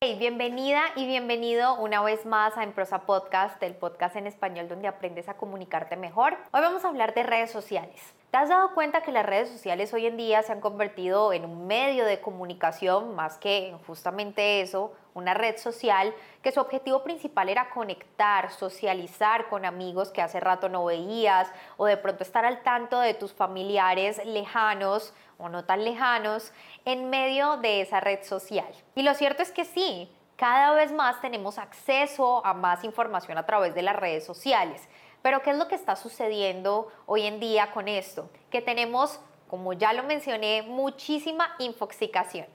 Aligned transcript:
Hey, 0.00 0.16
bienvenida 0.16 0.80
y 0.94 1.06
bienvenido 1.08 1.74
una 1.74 2.00
vez 2.04 2.24
más 2.24 2.56
a 2.56 2.62
En 2.62 2.70
Prosa 2.70 3.00
Podcast, 3.00 3.60
el 3.64 3.74
podcast 3.74 4.14
en 4.14 4.28
español 4.28 4.68
donde 4.68 4.86
aprendes 4.86 5.28
a 5.28 5.34
comunicarte 5.34 5.96
mejor. 5.96 6.34
Hoy 6.52 6.60
vamos 6.60 6.84
a 6.84 6.88
hablar 6.88 7.14
de 7.14 7.24
redes 7.24 7.50
sociales. 7.50 8.00
¿Te 8.30 8.36
has 8.36 8.48
dado 8.48 8.74
cuenta 8.74 9.02
que 9.02 9.10
las 9.10 9.26
redes 9.26 9.48
sociales 9.48 9.92
hoy 9.92 10.06
en 10.06 10.16
día 10.16 10.44
se 10.44 10.52
han 10.52 10.60
convertido 10.60 11.32
en 11.32 11.44
un 11.44 11.66
medio 11.66 12.04
de 12.04 12.20
comunicación 12.20 13.16
más 13.16 13.38
que 13.38 13.74
justamente 13.88 14.60
eso, 14.60 14.92
una 15.18 15.34
red 15.34 15.58
social, 15.58 16.14
que 16.42 16.52
su 16.52 16.60
objetivo 16.60 17.02
principal 17.02 17.48
era 17.48 17.70
conectar, 17.70 18.50
socializar 18.50 19.48
con 19.48 19.64
amigos 19.64 20.10
que 20.10 20.22
hace 20.22 20.40
rato 20.40 20.68
no 20.68 20.84
veías 20.84 21.52
o 21.76 21.86
de 21.86 21.96
pronto 21.96 22.22
estar 22.22 22.44
al 22.44 22.62
tanto 22.62 23.00
de 23.00 23.14
tus 23.14 23.32
familiares 23.32 24.24
lejanos 24.24 25.12
o 25.38 25.48
no 25.48 25.64
tan 25.64 25.84
lejanos 25.84 26.52
en 26.84 27.10
medio 27.10 27.56
de 27.58 27.82
esa 27.82 28.00
red 28.00 28.22
social? 28.22 28.72
Y 28.94 29.02
lo 29.02 29.14
cierto 29.14 29.42
es 29.42 29.52
que 29.52 29.64
sí, 29.64 30.10
cada 30.36 30.72
vez 30.72 30.92
más 30.92 31.20
tenemos 31.20 31.58
acceso 31.58 32.44
a 32.46 32.54
más 32.54 32.84
información 32.84 33.38
a 33.38 33.46
través 33.46 33.74
de 33.74 33.82
las 33.82 33.96
redes 33.96 34.24
sociales. 34.24 34.88
Pero 35.20 35.42
¿qué 35.42 35.50
es 35.50 35.56
lo 35.56 35.66
que 35.66 35.74
está 35.74 35.96
sucediendo 35.96 36.92
hoy 37.06 37.26
en 37.26 37.40
día 37.40 37.72
con 37.72 37.88
esto? 37.88 38.30
Que 38.50 38.62
tenemos, 38.62 39.18
como 39.48 39.72
ya 39.72 39.92
lo 39.92 40.04
mencioné, 40.04 40.62
muchísima 40.62 41.56
infoxicación. 41.58 42.46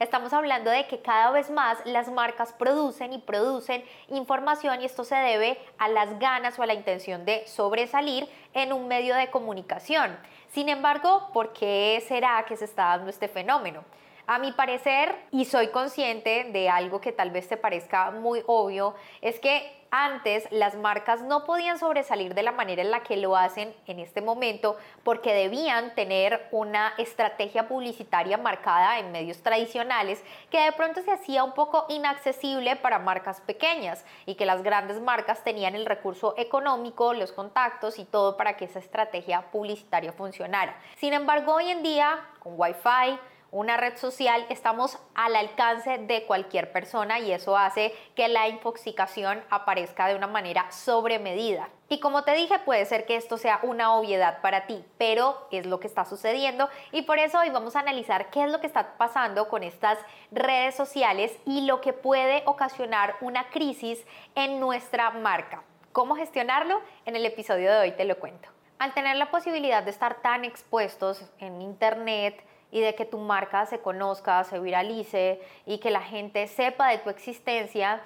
Estamos 0.00 0.32
hablando 0.32 0.70
de 0.70 0.86
que 0.86 1.02
cada 1.02 1.30
vez 1.30 1.50
más 1.50 1.78
las 1.84 2.10
marcas 2.10 2.54
producen 2.54 3.12
y 3.12 3.18
producen 3.18 3.84
información 4.08 4.80
y 4.80 4.86
esto 4.86 5.04
se 5.04 5.14
debe 5.14 5.58
a 5.76 5.88
las 5.88 6.18
ganas 6.18 6.58
o 6.58 6.62
a 6.62 6.66
la 6.66 6.72
intención 6.72 7.26
de 7.26 7.46
sobresalir 7.46 8.26
en 8.54 8.72
un 8.72 8.88
medio 8.88 9.14
de 9.14 9.30
comunicación. 9.30 10.18
Sin 10.48 10.70
embargo, 10.70 11.28
¿por 11.34 11.52
qué 11.52 12.02
será 12.08 12.42
que 12.48 12.56
se 12.56 12.64
está 12.64 12.84
dando 12.96 13.10
este 13.10 13.28
fenómeno? 13.28 13.84
A 14.26 14.38
mi 14.38 14.52
parecer, 14.52 15.14
y 15.32 15.44
soy 15.44 15.68
consciente 15.68 16.44
de 16.50 16.70
algo 16.70 17.02
que 17.02 17.12
tal 17.12 17.30
vez 17.30 17.46
te 17.46 17.58
parezca 17.58 18.10
muy 18.10 18.42
obvio, 18.46 18.94
es 19.20 19.38
que 19.38 19.79
antes 19.90 20.46
las 20.50 20.76
marcas 20.76 21.22
no 21.22 21.44
podían 21.44 21.78
sobresalir 21.78 22.34
de 22.34 22.42
la 22.42 22.52
manera 22.52 22.82
en 22.82 22.90
la 22.90 23.02
que 23.02 23.16
lo 23.16 23.36
hacen 23.36 23.74
en 23.86 23.98
este 23.98 24.20
momento 24.20 24.76
porque 25.02 25.34
debían 25.34 25.94
tener 25.94 26.48
una 26.52 26.92
estrategia 26.98 27.68
publicitaria 27.68 28.36
marcada 28.36 28.98
en 28.98 29.12
medios 29.12 29.42
tradicionales 29.42 30.22
que 30.50 30.60
de 30.60 30.72
pronto 30.72 31.02
se 31.02 31.10
hacía 31.10 31.44
un 31.44 31.52
poco 31.52 31.86
inaccesible 31.88 32.76
para 32.76 32.98
marcas 32.98 33.40
pequeñas 33.40 34.04
y 34.26 34.36
que 34.36 34.46
las 34.46 34.62
grandes 34.62 35.00
marcas 35.00 35.42
tenían 35.42 35.74
el 35.74 35.86
recurso 35.86 36.34
económico, 36.36 37.14
los 37.14 37.32
contactos 37.32 37.98
y 37.98 38.04
todo 38.04 38.36
para 38.36 38.56
que 38.56 38.66
esa 38.66 38.78
estrategia 38.78 39.50
publicitaria 39.50 40.12
funcionara. 40.12 40.76
Sin 40.96 41.12
embargo, 41.12 41.54
hoy 41.54 41.70
en 41.70 41.82
día 41.82 42.20
con 42.40 42.54
Wi-Fi, 42.56 43.18
una 43.52 43.76
red 43.76 43.96
social, 43.96 44.46
estamos 44.48 44.98
al 45.14 45.34
alcance 45.34 45.98
de 45.98 46.24
cualquier 46.24 46.72
persona 46.72 47.18
y 47.18 47.32
eso 47.32 47.56
hace 47.56 47.92
que 48.14 48.28
la 48.28 48.48
infoxicación 48.48 49.42
aparezca 49.50 50.06
de 50.06 50.14
una 50.14 50.26
manera 50.26 50.70
sobremedida. 50.70 51.68
Y 51.88 51.98
como 51.98 52.22
te 52.22 52.34
dije, 52.34 52.60
puede 52.60 52.84
ser 52.84 53.06
que 53.06 53.16
esto 53.16 53.36
sea 53.36 53.58
una 53.62 53.94
obviedad 53.94 54.40
para 54.40 54.66
ti, 54.66 54.84
pero 54.98 55.48
es 55.50 55.66
lo 55.66 55.80
que 55.80 55.88
está 55.88 56.04
sucediendo 56.04 56.68
y 56.92 57.02
por 57.02 57.18
eso 57.18 57.40
hoy 57.40 57.50
vamos 57.50 57.74
a 57.74 57.80
analizar 57.80 58.30
qué 58.30 58.44
es 58.44 58.50
lo 58.50 58.60
que 58.60 58.68
está 58.68 58.96
pasando 58.96 59.48
con 59.48 59.64
estas 59.64 59.98
redes 60.30 60.76
sociales 60.76 61.36
y 61.44 61.62
lo 61.62 61.80
que 61.80 61.92
puede 61.92 62.44
ocasionar 62.46 63.16
una 63.20 63.48
crisis 63.50 64.04
en 64.36 64.60
nuestra 64.60 65.10
marca. 65.10 65.64
¿Cómo 65.92 66.14
gestionarlo? 66.14 66.80
En 67.04 67.16
el 67.16 67.26
episodio 67.26 67.72
de 67.72 67.78
hoy 67.78 67.92
te 67.92 68.04
lo 68.04 68.16
cuento. 68.20 68.48
Al 68.78 68.94
tener 68.94 69.16
la 69.16 69.32
posibilidad 69.32 69.82
de 69.82 69.90
estar 69.90 70.22
tan 70.22 70.44
expuestos 70.44 71.24
en 71.40 71.60
Internet, 71.60 72.44
y 72.70 72.80
de 72.80 72.94
que 72.94 73.04
tu 73.04 73.18
marca 73.18 73.66
se 73.66 73.80
conozca, 73.80 74.44
se 74.44 74.58
viralice 74.58 75.40
y 75.66 75.78
que 75.78 75.90
la 75.90 76.00
gente 76.00 76.46
sepa 76.46 76.88
de 76.88 76.98
tu 76.98 77.10
existencia, 77.10 78.00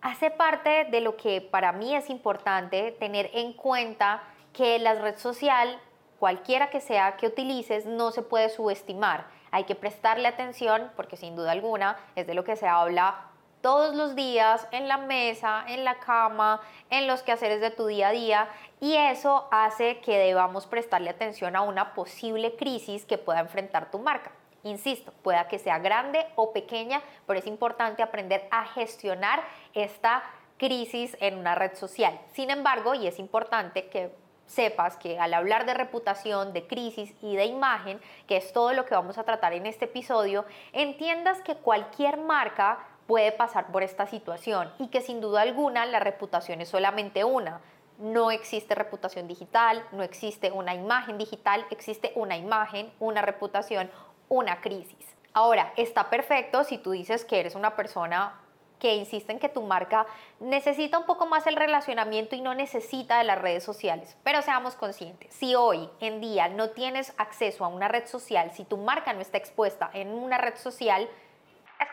hace 0.00 0.30
parte 0.30 0.86
de 0.90 1.00
lo 1.00 1.16
que 1.16 1.40
para 1.40 1.72
mí 1.72 1.94
es 1.94 2.10
importante 2.10 2.92
tener 2.92 3.30
en 3.34 3.52
cuenta 3.52 4.22
que 4.52 4.78
la 4.78 4.94
red 4.94 5.16
social, 5.16 5.78
cualquiera 6.18 6.70
que 6.70 6.80
sea 6.80 7.16
que 7.16 7.26
utilices, 7.26 7.86
no 7.86 8.10
se 8.10 8.22
puede 8.22 8.48
subestimar. 8.48 9.26
Hay 9.52 9.64
que 9.64 9.74
prestarle 9.74 10.28
atención 10.28 10.90
porque 10.96 11.16
sin 11.16 11.36
duda 11.36 11.52
alguna 11.52 11.96
es 12.16 12.26
de 12.26 12.34
lo 12.34 12.44
que 12.44 12.56
se 12.56 12.66
habla 12.66 13.29
todos 13.60 13.94
los 13.94 14.14
días 14.14 14.66
en 14.70 14.88
la 14.88 14.98
mesa, 14.98 15.64
en 15.68 15.84
la 15.84 15.98
cama, 15.98 16.60
en 16.88 17.06
los 17.06 17.22
quehaceres 17.22 17.60
de 17.60 17.70
tu 17.70 17.86
día 17.86 18.08
a 18.08 18.12
día 18.12 18.48
y 18.80 18.94
eso 18.96 19.48
hace 19.50 20.00
que 20.00 20.18
debamos 20.18 20.66
prestarle 20.66 21.10
atención 21.10 21.56
a 21.56 21.62
una 21.62 21.94
posible 21.94 22.56
crisis 22.56 23.04
que 23.04 23.18
pueda 23.18 23.40
enfrentar 23.40 23.90
tu 23.90 23.98
marca. 23.98 24.32
Insisto, 24.62 25.12
pueda 25.22 25.48
que 25.48 25.58
sea 25.58 25.78
grande 25.78 26.26
o 26.36 26.52
pequeña, 26.52 27.02
pero 27.26 27.38
es 27.38 27.46
importante 27.46 28.02
aprender 28.02 28.46
a 28.50 28.66
gestionar 28.66 29.42
esta 29.74 30.22
crisis 30.58 31.16
en 31.20 31.38
una 31.38 31.54
red 31.54 31.74
social. 31.74 32.18
Sin 32.32 32.50
embargo, 32.50 32.94
y 32.94 33.06
es 33.06 33.18
importante 33.18 33.88
que 33.88 34.14
sepas 34.46 34.96
que 34.96 35.18
al 35.18 35.32
hablar 35.32 35.64
de 35.64 35.74
reputación, 35.74 36.52
de 36.52 36.66
crisis 36.66 37.14
y 37.22 37.36
de 37.36 37.46
imagen, 37.46 38.00
que 38.26 38.36
es 38.36 38.52
todo 38.52 38.72
lo 38.72 38.84
que 38.84 38.94
vamos 38.94 39.16
a 39.16 39.24
tratar 39.24 39.52
en 39.52 39.64
este 39.64 39.86
episodio, 39.86 40.44
entiendas 40.72 41.40
que 41.40 41.54
cualquier 41.54 42.18
marca 42.18 42.78
puede 43.10 43.32
pasar 43.32 43.72
por 43.72 43.82
esta 43.82 44.06
situación 44.06 44.72
y 44.78 44.86
que 44.86 45.00
sin 45.00 45.20
duda 45.20 45.40
alguna 45.40 45.84
la 45.84 45.98
reputación 45.98 46.60
es 46.60 46.68
solamente 46.68 47.24
una. 47.24 47.60
No 47.98 48.30
existe 48.30 48.76
reputación 48.76 49.26
digital, 49.26 49.84
no 49.90 50.04
existe 50.04 50.52
una 50.52 50.76
imagen 50.76 51.18
digital, 51.18 51.66
existe 51.70 52.12
una 52.14 52.36
imagen, 52.36 52.92
una 53.00 53.20
reputación, 53.20 53.90
una 54.28 54.60
crisis. 54.60 55.16
Ahora, 55.32 55.72
está 55.76 56.08
perfecto 56.08 56.62
si 56.62 56.78
tú 56.78 56.92
dices 56.92 57.24
que 57.24 57.40
eres 57.40 57.56
una 57.56 57.74
persona 57.74 58.38
que 58.78 58.94
insiste 58.94 59.32
en 59.32 59.40
que 59.40 59.48
tu 59.48 59.62
marca 59.62 60.06
necesita 60.38 60.96
un 60.96 61.04
poco 61.04 61.26
más 61.26 61.48
el 61.48 61.56
relacionamiento 61.56 62.36
y 62.36 62.40
no 62.40 62.54
necesita 62.54 63.18
de 63.18 63.24
las 63.24 63.40
redes 63.40 63.64
sociales. 63.64 64.16
Pero 64.22 64.40
seamos 64.40 64.76
conscientes, 64.76 65.34
si 65.34 65.56
hoy 65.56 65.90
en 65.98 66.20
día 66.20 66.48
no 66.48 66.70
tienes 66.70 67.12
acceso 67.18 67.64
a 67.64 67.68
una 67.68 67.88
red 67.88 68.06
social, 68.06 68.52
si 68.52 68.64
tu 68.64 68.76
marca 68.76 69.12
no 69.12 69.20
está 69.20 69.36
expuesta 69.36 69.90
en 69.94 70.10
una 70.10 70.38
red 70.38 70.54
social, 70.54 71.08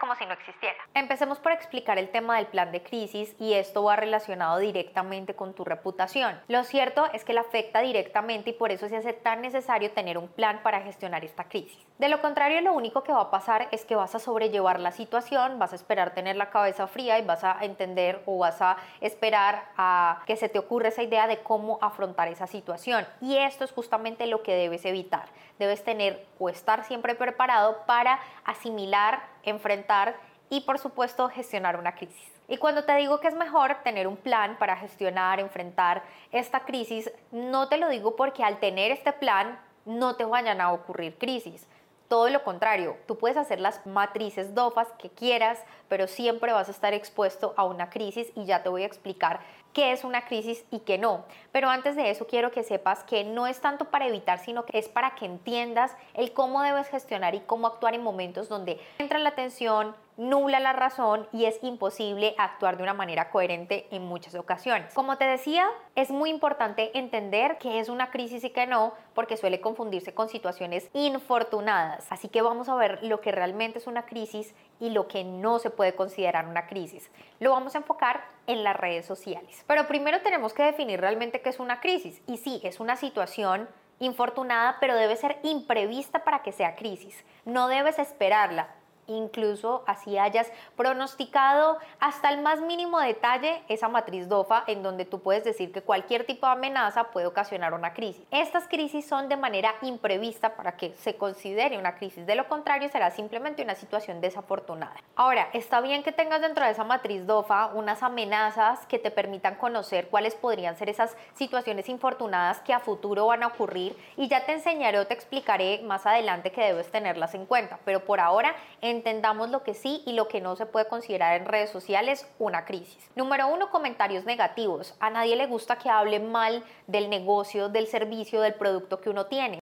como 0.07 0.17
si 0.17 0.25
no 0.25 0.33
existiera. 0.33 0.77
Empecemos 0.93 1.37
por 1.39 1.51
explicar 1.51 1.97
el 1.97 2.07
tema 2.09 2.37
del 2.37 2.45
plan 2.47 2.71
de 2.71 2.81
crisis 2.81 3.35
y 3.39 3.53
esto 3.55 3.83
va 3.83 3.97
relacionado 3.97 4.57
directamente 4.57 5.35
con 5.35 5.53
tu 5.53 5.65
reputación. 5.65 6.39
Lo 6.47 6.63
cierto 6.63 7.07
es 7.11 7.25
que 7.25 7.33
la 7.33 7.41
afecta 7.41 7.81
directamente 7.81 8.51
y 8.51 8.53
por 8.53 8.71
eso 8.71 8.87
se 8.87 8.95
hace 8.95 9.11
tan 9.11 9.41
necesario 9.41 9.91
tener 9.91 10.17
un 10.17 10.29
plan 10.29 10.61
para 10.63 10.79
gestionar 10.79 11.25
esta 11.25 11.43
crisis. 11.43 11.85
De 11.97 12.07
lo 12.07 12.21
contrario, 12.21 12.61
lo 12.61 12.73
único 12.73 13.03
que 13.03 13.11
va 13.11 13.23
a 13.23 13.31
pasar 13.31 13.67
es 13.71 13.83
que 13.83 13.95
vas 13.95 14.15
a 14.15 14.19
sobrellevar 14.19 14.79
la 14.79 14.93
situación, 14.93 15.59
vas 15.59 15.73
a 15.73 15.75
esperar 15.75 16.13
tener 16.13 16.37
la 16.37 16.51
cabeza 16.51 16.87
fría 16.87 17.19
y 17.19 17.25
vas 17.25 17.43
a 17.43 17.57
entender 17.61 18.21
o 18.25 18.37
vas 18.37 18.61
a 18.61 18.77
esperar 19.01 19.65
a 19.75 20.21
que 20.25 20.37
se 20.37 20.47
te 20.47 20.57
ocurra 20.57 20.87
esa 20.87 21.03
idea 21.03 21.27
de 21.27 21.39
cómo 21.39 21.79
afrontar 21.81 22.29
esa 22.29 22.47
situación. 22.47 23.05
Y 23.19 23.35
esto 23.35 23.65
es 23.65 23.73
justamente 23.73 24.25
lo 24.25 24.41
que 24.41 24.55
debes 24.55 24.85
evitar. 24.85 25.25
Debes 25.59 25.83
tener 25.83 26.25
o 26.39 26.49
estar 26.49 26.85
siempre 26.85 27.15
preparado 27.15 27.83
para 27.87 28.19
asimilar, 28.45 29.21
enfrentar 29.49 30.15
y 30.49 30.61
por 30.61 30.79
supuesto 30.79 31.29
gestionar 31.29 31.77
una 31.77 31.95
crisis. 31.95 32.31
Y 32.47 32.57
cuando 32.57 32.85
te 32.85 32.95
digo 32.95 33.19
que 33.19 33.27
es 33.27 33.35
mejor 33.35 33.77
tener 33.83 34.07
un 34.07 34.15
plan 34.15 34.57
para 34.57 34.77
gestionar, 34.77 35.39
enfrentar 35.39 36.03
esta 36.31 36.61
crisis, 36.61 37.11
no 37.31 37.67
te 37.67 37.77
lo 37.77 37.89
digo 37.89 38.15
porque 38.15 38.43
al 38.43 38.59
tener 38.59 38.91
este 38.91 39.11
plan 39.11 39.59
no 39.85 40.15
te 40.15 40.23
vayan 40.23 40.61
a 40.61 40.71
ocurrir 40.71 41.17
crisis. 41.17 41.67
Todo 42.07 42.29
lo 42.29 42.43
contrario, 42.43 42.95
tú 43.05 43.17
puedes 43.17 43.35
hacer 43.35 43.59
las 43.59 43.85
matrices 43.85 44.55
DOFAS 44.55 44.87
que 44.97 45.09
quieras, 45.09 45.61
pero 45.89 46.07
siempre 46.07 46.53
vas 46.53 46.69
a 46.69 46.71
estar 46.71 46.93
expuesto 46.93 47.53
a 47.57 47.65
una 47.65 47.89
crisis 47.89 48.31
y 48.33 48.45
ya 48.45 48.63
te 48.63 48.69
voy 48.69 48.83
a 48.83 48.85
explicar 48.85 49.41
qué 49.77 49.91
es 49.91 50.03
una 50.03 50.25
crisis 50.25 50.65
y 50.71 50.79
qué 50.79 50.97
no. 50.97 51.23
Pero 51.51 51.69
antes 51.69 51.95
de 51.95 52.09
eso 52.09 52.25
quiero 52.25 52.49
que 52.49 52.63
sepas 52.63 53.03
que 53.03 53.23
no 53.23 53.45
es 53.45 53.61
tanto 53.61 53.91
para 53.91 54.07
evitar, 54.07 54.39
sino 54.39 54.65
que 54.65 54.79
es 54.79 54.89
para 54.89 55.13
que 55.13 55.25
entiendas 55.25 55.95
el 56.15 56.33
cómo 56.33 56.63
debes 56.63 56.87
gestionar 56.87 57.35
y 57.35 57.41
cómo 57.41 57.67
actuar 57.67 57.93
en 57.93 58.01
momentos 58.01 58.49
donde 58.49 58.79
entra 58.97 59.19
la 59.19 59.35
tensión, 59.35 59.95
nula 60.17 60.59
la 60.59 60.73
razón 60.73 61.27
y 61.31 61.45
es 61.45 61.59
imposible 61.63 62.33
actuar 62.37 62.77
de 62.77 62.83
una 62.83 62.93
manera 62.93 63.29
coherente 63.29 63.87
en 63.91 64.03
muchas 64.03 64.35
ocasiones. 64.35 64.93
Como 64.93 65.17
te 65.17 65.25
decía, 65.25 65.67
es 65.95 66.09
muy 66.09 66.31
importante 66.31 66.97
entender 66.97 67.57
qué 67.59 67.79
es 67.79 67.87
una 67.87 68.09
crisis 68.09 68.43
y 68.43 68.49
qué 68.49 68.65
no, 68.65 68.93
porque 69.13 69.37
suele 69.37 69.61
confundirse 69.61 70.13
con 70.13 70.27
situaciones 70.27 70.89
infortunadas. 70.93 72.11
Así 72.11 72.27
que 72.27 72.41
vamos 72.41 72.67
a 72.67 72.75
ver 72.75 72.99
lo 73.03 73.21
que 73.21 73.31
realmente 73.31 73.77
es 73.77 73.87
una 73.87 74.05
crisis 74.05 74.53
y 74.79 74.89
lo 74.89 75.07
que 75.07 75.23
no 75.23 75.59
se 75.59 75.69
puede 75.69 75.93
considerar 75.95 76.47
una 76.47 76.65
crisis. 76.65 77.11
Lo 77.39 77.51
vamos 77.51 77.75
a 77.75 77.79
enfocar 77.79 78.25
en 78.47 78.63
las 78.63 78.75
redes 78.75 79.05
sociales. 79.05 79.63
Pero 79.67 79.87
primero 79.87 80.21
tenemos 80.21 80.53
que 80.53 80.63
definir 80.63 80.99
realmente 80.99 81.41
qué 81.41 81.49
es 81.49 81.59
una 81.59 81.79
crisis. 81.79 82.21
Y 82.25 82.37
sí, 82.37 82.59
es 82.63 82.79
una 82.79 82.95
situación 82.95 83.69
infortunada, 83.99 84.77
pero 84.79 84.95
debe 84.95 85.15
ser 85.15 85.37
imprevista 85.43 86.23
para 86.23 86.41
que 86.41 86.51
sea 86.51 86.75
crisis. 86.75 87.23
No 87.45 87.67
debes 87.67 87.99
esperarla 87.99 88.67
incluso 89.07 89.83
así 89.87 90.17
hayas 90.17 90.51
pronosticado 90.75 91.77
hasta 91.99 92.29
el 92.29 92.41
más 92.41 92.61
mínimo 92.61 92.99
detalle 92.99 93.63
esa 93.67 93.89
matriz 93.89 94.27
DOFA 94.27 94.63
en 94.67 94.83
donde 94.83 95.05
tú 95.05 95.19
puedes 95.19 95.43
decir 95.43 95.71
que 95.71 95.81
cualquier 95.81 96.25
tipo 96.25 96.45
de 96.45 96.53
amenaza 96.53 97.05
puede 97.05 97.27
ocasionar 97.27 97.73
una 97.73 97.93
crisis. 97.93 98.25
Estas 98.31 98.67
crisis 98.67 99.07
son 99.07 99.29
de 99.29 99.37
manera 99.37 99.73
imprevista 99.81 100.55
para 100.55 100.77
que 100.77 100.93
se 100.95 101.15
considere 101.15 101.77
una 101.77 101.95
crisis, 101.95 102.25
de 102.25 102.35
lo 102.35 102.47
contrario 102.47 102.89
será 102.89 103.11
simplemente 103.11 103.63
una 103.63 103.75
situación 103.75 104.21
desafortunada. 104.21 104.95
Ahora, 105.15 105.49
está 105.53 105.81
bien 105.81 106.03
que 106.03 106.11
tengas 106.11 106.41
dentro 106.41 106.65
de 106.65 106.71
esa 106.71 106.83
matriz 106.83 107.25
DOFA 107.25 107.67
unas 107.67 108.03
amenazas 108.03 108.85
que 108.87 108.99
te 108.99 109.11
permitan 109.11 109.55
conocer 109.55 110.07
cuáles 110.09 110.35
podrían 110.35 110.77
ser 110.77 110.89
esas 110.89 111.15
situaciones 111.33 111.89
infortunadas 111.89 112.59
que 112.59 112.73
a 112.73 112.79
futuro 112.79 113.27
van 113.27 113.43
a 113.43 113.47
ocurrir 113.47 113.97
y 114.15 114.27
ya 114.27 114.45
te 114.45 114.53
enseñaré 114.53 114.99
o 114.99 115.07
te 115.07 115.13
explicaré 115.13 115.81
más 115.83 116.05
adelante 116.05 116.51
que 116.51 116.61
debes 116.61 116.91
tenerlas 116.91 117.33
en 117.33 117.45
cuenta, 117.45 117.79
pero 117.85 118.05
por 118.05 118.19
ahora 118.19 118.55
en 118.81 118.96
entendamos 118.97 119.49
lo 119.49 119.63
que 119.63 119.73
sí 119.73 120.03
y 120.05 120.13
lo 120.13 120.27
que 120.27 120.41
no 120.41 120.55
se 120.55 120.65
puede 120.65 120.87
considerar 120.87 121.39
en 121.39 121.47
redes 121.47 121.69
sociales 121.69 122.27
una 122.39 122.65
crisis. 122.65 123.09
Número 123.15 123.47
uno, 123.47 123.69
comentarios 123.69 124.25
negativos. 124.25 124.95
A 124.99 125.09
nadie 125.09 125.35
le 125.35 125.47
gusta 125.47 125.77
que 125.77 125.89
hable 125.89 126.19
mal 126.19 126.63
del 126.87 127.09
negocio, 127.09 127.69
del 127.69 127.87
servicio, 127.87 128.41
del 128.41 128.55
producto 128.55 128.99
que 128.99 129.09
uno 129.09 129.27
tiene. 129.27 129.59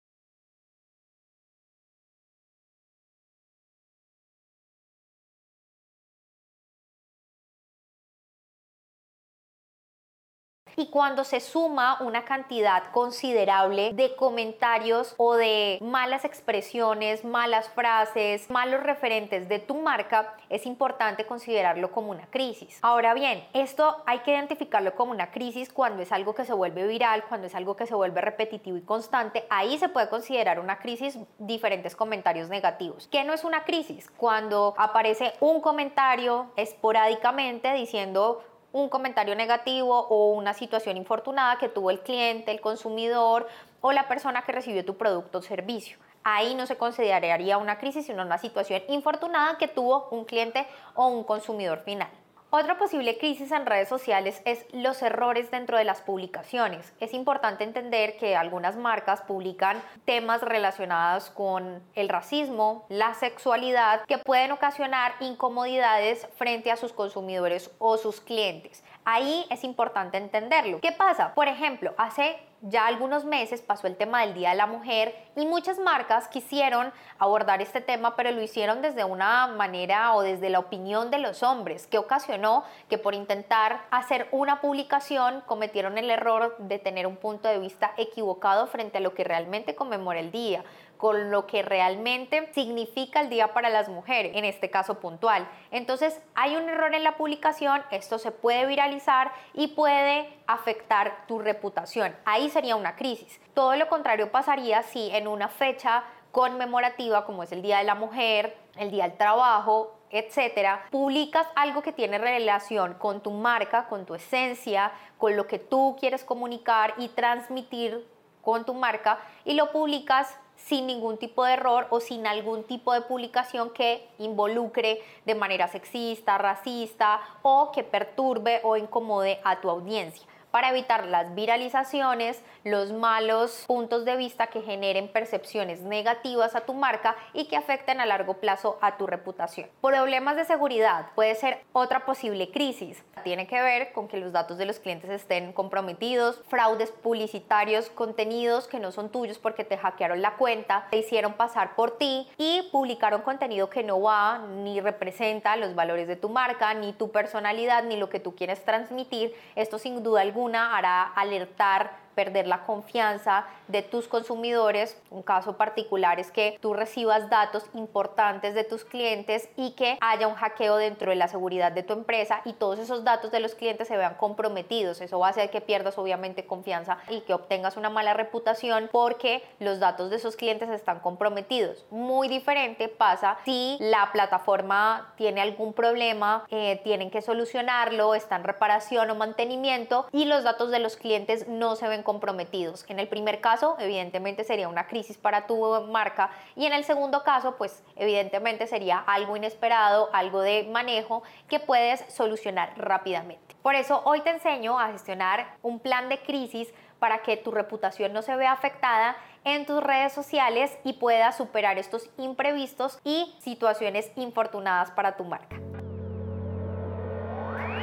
Y 10.81 10.87
cuando 10.87 11.23
se 11.23 11.39
suma 11.41 11.97
una 12.01 12.25
cantidad 12.25 12.85
considerable 12.91 13.93
de 13.93 14.15
comentarios 14.15 15.13
o 15.17 15.35
de 15.35 15.77
malas 15.79 16.25
expresiones, 16.25 17.23
malas 17.23 17.69
frases, 17.69 18.49
malos 18.49 18.81
referentes 18.81 19.47
de 19.47 19.59
tu 19.59 19.75
marca, 19.75 20.33
es 20.49 20.65
importante 20.65 21.27
considerarlo 21.27 21.91
como 21.91 22.09
una 22.09 22.25
crisis. 22.31 22.79
Ahora 22.81 23.13
bien, 23.13 23.47
esto 23.53 24.01
hay 24.07 24.19
que 24.19 24.31
identificarlo 24.31 24.95
como 24.95 25.11
una 25.11 25.29
crisis 25.29 25.71
cuando 25.71 26.01
es 26.01 26.11
algo 26.11 26.33
que 26.33 26.45
se 26.45 26.53
vuelve 26.53 26.87
viral, 26.87 27.25
cuando 27.29 27.45
es 27.45 27.53
algo 27.53 27.75
que 27.75 27.85
se 27.85 27.93
vuelve 27.93 28.19
repetitivo 28.19 28.75
y 28.75 28.81
constante. 28.81 29.45
Ahí 29.51 29.77
se 29.77 29.87
puede 29.87 30.09
considerar 30.09 30.59
una 30.59 30.79
crisis 30.79 31.19
diferentes 31.37 31.95
comentarios 31.95 32.49
negativos. 32.49 33.07
¿Qué 33.11 33.23
no 33.23 33.33
es 33.33 33.43
una 33.43 33.65
crisis? 33.65 34.09
Cuando 34.17 34.73
aparece 34.79 35.33
un 35.41 35.61
comentario 35.61 36.47
esporádicamente 36.55 37.71
diciendo 37.73 38.41
un 38.73 38.89
comentario 38.89 39.35
negativo 39.35 39.97
o 39.97 40.31
una 40.33 40.53
situación 40.53 40.97
infortunada 40.97 41.57
que 41.57 41.69
tuvo 41.69 41.91
el 41.91 41.99
cliente, 42.01 42.51
el 42.51 42.61
consumidor 42.61 43.47
o 43.81 43.91
la 43.91 44.07
persona 44.07 44.43
que 44.43 44.51
recibió 44.51 44.85
tu 44.85 44.95
producto 44.95 45.39
o 45.39 45.41
servicio. 45.41 45.97
Ahí 46.23 46.53
no 46.53 46.67
se 46.67 46.77
consideraría 46.77 47.57
una 47.57 47.79
crisis, 47.79 48.05
sino 48.05 48.21
una 48.23 48.37
situación 48.37 48.83
infortunada 48.87 49.57
que 49.57 49.67
tuvo 49.67 50.07
un 50.11 50.25
cliente 50.25 50.67
o 50.93 51.07
un 51.07 51.23
consumidor 51.23 51.79
final. 51.83 52.09
Otra 52.53 52.77
posible 52.77 53.17
crisis 53.17 53.49
en 53.53 53.65
redes 53.65 53.87
sociales 53.87 54.41
es 54.43 54.65
los 54.73 55.01
errores 55.01 55.49
dentro 55.51 55.77
de 55.77 55.85
las 55.85 56.01
publicaciones. 56.01 56.91
Es 56.99 57.13
importante 57.13 57.63
entender 57.63 58.17
que 58.17 58.35
algunas 58.35 58.75
marcas 58.75 59.21
publican 59.21 59.81
temas 60.03 60.41
relacionados 60.41 61.29
con 61.29 61.81
el 61.95 62.09
racismo, 62.09 62.85
la 62.89 63.13
sexualidad, 63.13 64.01
que 64.05 64.17
pueden 64.17 64.51
ocasionar 64.51 65.13
incomodidades 65.21 66.27
frente 66.35 66.71
a 66.71 66.75
sus 66.75 66.91
consumidores 66.91 67.71
o 67.79 67.97
sus 67.97 68.19
clientes. 68.19 68.83
Ahí 69.05 69.45
es 69.49 69.63
importante 69.63 70.17
entenderlo. 70.17 70.81
¿Qué 70.81 70.91
pasa? 70.91 71.33
Por 71.33 71.47
ejemplo, 71.47 71.93
hace 71.97 72.37
ya 72.61 72.85
algunos 72.85 73.25
meses 73.25 73.61
pasó 73.61 73.87
el 73.87 73.95
tema 73.95 74.21
del 74.21 74.33
Día 74.33 74.51
de 74.51 74.55
la 74.55 74.67
Mujer 74.67 75.15
y 75.35 75.45
muchas 75.45 75.79
marcas 75.79 76.27
quisieron 76.27 76.91
abordar 77.17 77.61
este 77.61 77.81
tema, 77.81 78.15
pero 78.15 78.31
lo 78.31 78.41
hicieron 78.41 78.81
desde 78.81 79.03
una 79.03 79.47
manera 79.47 80.13
o 80.13 80.21
desde 80.21 80.49
la 80.49 80.59
opinión 80.59 81.09
de 81.09 81.19
los 81.19 81.43
hombres, 81.43 81.87
que 81.87 81.97
ocasionó 81.97 82.63
que 82.89 82.97
por 82.97 83.15
intentar 83.15 83.81
hacer 83.89 84.27
una 84.31 84.61
publicación 84.61 85.41
cometieron 85.47 85.97
el 85.97 86.09
error 86.09 86.55
de 86.59 86.79
tener 86.79 87.07
un 87.07 87.17
punto 87.17 87.47
de 87.47 87.59
vista 87.59 87.93
equivocado 87.97 88.67
frente 88.67 88.99
a 88.99 89.01
lo 89.01 89.13
que 89.13 89.23
realmente 89.23 89.75
conmemora 89.75 90.19
el 90.19 90.31
día 90.31 90.63
con 91.01 91.31
lo 91.31 91.47
que 91.47 91.63
realmente 91.63 92.47
significa 92.53 93.21
el 93.21 93.29
día 93.31 93.55
para 93.55 93.69
las 93.69 93.89
mujeres, 93.89 94.33
en 94.35 94.45
este 94.45 94.69
caso 94.69 94.99
puntual. 94.99 95.49
Entonces 95.71 96.21
hay 96.35 96.55
un 96.55 96.69
error 96.69 96.93
en 96.93 97.03
la 97.03 97.17
publicación, 97.17 97.81
esto 97.89 98.19
se 98.19 98.29
puede 98.29 98.67
viralizar 98.67 99.31
y 99.55 99.69
puede 99.69 100.31
afectar 100.45 101.25
tu 101.27 101.39
reputación. 101.39 102.15
Ahí 102.23 102.51
sería 102.51 102.75
una 102.75 102.95
crisis. 102.95 103.41
Todo 103.55 103.75
lo 103.77 103.89
contrario 103.89 104.31
pasaría 104.31 104.83
si 104.83 105.09
en 105.09 105.27
una 105.27 105.47
fecha 105.47 106.03
conmemorativa 106.31 107.25
como 107.25 107.41
es 107.41 107.51
el 107.51 107.63
Día 107.63 107.79
de 107.79 107.85
la 107.85 107.95
Mujer, 107.95 108.55
el 108.75 108.91
Día 108.91 109.07
del 109.07 109.17
Trabajo, 109.17 109.97
etcétera, 110.11 110.85
publicas 110.91 111.47
algo 111.55 111.81
que 111.81 111.93
tiene 111.93 112.19
relación 112.19 112.93
con 112.93 113.21
tu 113.21 113.31
marca, 113.31 113.87
con 113.87 114.05
tu 114.05 114.13
esencia, 114.13 114.91
con 115.17 115.35
lo 115.35 115.47
que 115.47 115.57
tú 115.57 115.97
quieres 115.99 116.23
comunicar 116.23 116.93
y 116.99 117.07
transmitir 117.07 118.07
con 118.43 118.65
tu 118.65 118.75
marca 118.75 119.19
y 119.45 119.53
lo 119.53 119.71
publicas 119.71 120.37
sin 120.65 120.87
ningún 120.87 121.17
tipo 121.17 121.43
de 121.45 121.53
error 121.53 121.87
o 121.89 121.99
sin 121.99 122.27
algún 122.27 122.63
tipo 122.63 122.93
de 122.93 123.01
publicación 123.01 123.71
que 123.71 124.07
involucre 124.19 125.01
de 125.25 125.35
manera 125.35 125.67
sexista, 125.67 126.37
racista 126.37 127.19
o 127.41 127.71
que 127.71 127.83
perturbe 127.83 128.61
o 128.63 128.77
incomode 128.77 129.39
a 129.43 129.59
tu 129.59 129.69
audiencia 129.69 130.30
para 130.51 130.69
evitar 130.69 131.07
las 131.07 131.33
viralizaciones, 131.33 132.41
los 132.63 132.91
malos 132.91 133.63
puntos 133.67 134.05
de 134.05 134.17
vista 134.17 134.47
que 134.47 134.61
generen 134.61 135.07
percepciones 135.07 135.81
negativas 135.81 136.55
a 136.55 136.61
tu 136.61 136.73
marca 136.73 137.15
y 137.33 137.45
que 137.45 137.55
afecten 137.55 138.01
a 138.01 138.05
largo 138.05 138.35
plazo 138.35 138.77
a 138.81 138.97
tu 138.97 139.07
reputación. 139.07 139.69
Problemas 139.81 140.35
de 140.35 140.45
seguridad 140.45 141.07
puede 141.15 141.35
ser 141.35 141.63
otra 141.73 142.05
posible 142.05 142.51
crisis. 142.51 143.03
Tiene 143.23 143.47
que 143.47 143.61
ver 143.61 143.93
con 143.93 144.07
que 144.07 144.17
los 144.17 144.33
datos 144.33 144.57
de 144.57 144.65
los 144.65 144.79
clientes 144.79 145.09
estén 145.09 145.53
comprometidos, 145.53 146.41
fraudes 146.49 146.91
publicitarios, 146.91 147.89
contenidos 147.89 148.67
que 148.67 148.79
no 148.79 148.91
son 148.91 149.09
tuyos 149.09 149.39
porque 149.39 149.63
te 149.63 149.77
hackearon 149.77 150.21
la 150.21 150.35
cuenta, 150.35 150.87
te 150.89 150.97
hicieron 150.97 151.33
pasar 151.33 151.75
por 151.75 151.97
ti 151.97 152.27
y 152.37 152.67
publicaron 152.71 153.21
contenido 153.21 153.69
que 153.69 153.83
no 153.83 154.01
va 154.01 154.39
ni 154.39 154.81
representa 154.81 155.55
los 155.55 155.75
valores 155.75 156.07
de 156.07 156.15
tu 156.15 156.29
marca, 156.29 156.73
ni 156.73 156.93
tu 156.93 157.11
personalidad, 157.11 157.83
ni 157.83 157.95
lo 157.95 158.09
que 158.09 158.19
tú 158.19 158.35
quieres 158.35 158.65
transmitir. 158.65 159.33
Esto 159.55 159.79
sin 159.79 160.03
duda 160.03 160.21
alguna 160.21 160.40
una 160.41 160.75
hará 160.75 161.13
alertar 161.13 162.00
perder 162.15 162.47
la 162.47 162.65
confianza 162.65 163.45
de 163.67 163.81
tus 163.81 164.07
consumidores. 164.07 165.01
Un 165.09 165.23
caso 165.23 165.57
particular 165.57 166.19
es 166.19 166.31
que 166.31 166.57
tú 166.61 166.73
recibas 166.73 167.29
datos 167.29 167.65
importantes 167.73 168.53
de 168.53 168.63
tus 168.63 168.85
clientes 168.85 169.49
y 169.55 169.71
que 169.71 169.97
haya 170.01 170.27
un 170.27 170.35
hackeo 170.35 170.77
dentro 170.77 171.09
de 171.09 171.15
la 171.15 171.27
seguridad 171.27 171.71
de 171.71 171.83
tu 171.83 171.93
empresa 171.93 172.41
y 172.45 172.53
todos 172.53 172.79
esos 172.79 173.03
datos 173.03 173.31
de 173.31 173.39
los 173.39 173.55
clientes 173.55 173.87
se 173.87 173.97
vean 173.97 174.15
comprometidos. 174.15 175.01
Eso 175.01 175.19
va 175.19 175.27
a 175.27 175.29
hacer 175.31 175.49
que 175.49 175.61
pierdas 175.61 175.97
obviamente 175.97 176.45
confianza 176.45 176.97
y 177.09 177.21
que 177.21 177.33
obtengas 177.33 177.77
una 177.77 177.89
mala 177.89 178.13
reputación 178.13 178.89
porque 178.91 179.43
los 179.59 179.79
datos 179.79 180.09
de 180.09 180.17
esos 180.17 180.35
clientes 180.35 180.69
están 180.69 180.99
comprometidos. 180.99 181.85
Muy 181.89 182.27
diferente 182.27 182.87
pasa 182.87 183.37
si 183.45 183.77
la 183.79 184.11
plataforma 184.11 185.13
tiene 185.15 185.41
algún 185.41 185.73
problema, 185.73 186.45
eh, 186.49 186.81
tienen 186.83 187.11
que 187.11 187.21
solucionarlo, 187.21 188.15
está 188.15 188.35
en 188.35 188.43
reparación 188.43 189.09
o 189.09 189.15
mantenimiento 189.15 190.07
y 190.11 190.25
los 190.25 190.43
datos 190.43 190.71
de 190.71 190.79
los 190.79 190.97
clientes 190.97 191.47
no 191.47 191.75
se 191.75 191.87
ven 191.87 192.00
comprometidos. 192.03 192.85
En 192.89 192.99
el 192.99 193.07
primer 193.07 193.41
caso, 193.41 193.75
evidentemente 193.79 194.43
sería 194.43 194.67
una 194.67 194.87
crisis 194.87 195.17
para 195.17 195.47
tu 195.47 195.85
marca 195.89 196.29
y 196.55 196.65
en 196.65 196.73
el 196.73 196.83
segundo 196.83 197.23
caso, 197.23 197.55
pues 197.57 197.83
evidentemente 197.95 198.67
sería 198.67 198.99
algo 198.99 199.35
inesperado, 199.35 200.09
algo 200.13 200.41
de 200.41 200.67
manejo 200.71 201.23
que 201.47 201.59
puedes 201.59 202.03
solucionar 202.13 202.73
rápidamente. 202.77 203.55
Por 203.61 203.75
eso 203.75 204.01
hoy 204.05 204.21
te 204.21 204.31
enseño 204.31 204.79
a 204.79 204.91
gestionar 204.91 205.55
un 205.61 205.79
plan 205.79 206.09
de 206.09 206.19
crisis 206.21 206.73
para 206.99 207.19
que 207.19 207.37
tu 207.37 207.51
reputación 207.51 208.13
no 208.13 208.21
se 208.21 208.35
vea 208.35 208.51
afectada 208.51 209.15
en 209.43 209.65
tus 209.65 209.83
redes 209.83 210.13
sociales 210.13 210.77
y 210.83 210.93
puedas 210.93 211.37
superar 211.37 211.77
estos 211.77 212.09
imprevistos 212.17 212.99
y 213.03 213.35
situaciones 213.39 214.11
infortunadas 214.15 214.91
para 214.91 215.15
tu 215.17 215.23
marca. 215.23 215.57